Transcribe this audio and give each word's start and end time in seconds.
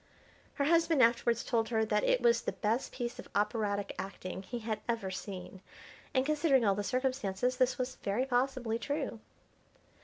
Her 0.55 0.63
husband 0.65 1.03
afterwards 1.03 1.43
told 1.43 1.69
her 1.69 1.85
that 1.85 2.03
it 2.03 2.21
was 2.21 2.41
the 2.41 2.53
best 2.53 2.91
piece 2.91 3.19
of 3.19 3.29
operatic 3.35 3.93
acting 3.99 4.41
he 4.41 4.57
had 4.57 4.81
ever 4.89 5.11
seen, 5.11 5.61
and, 6.11 6.25
considering 6.25 6.65
all 6.65 6.73
the 6.73 6.83
circumstances, 6.83 7.57
this 7.57 7.77
was 7.77 7.97
very 7.97 8.25
possibly 8.25 8.79
true. 8.79 9.19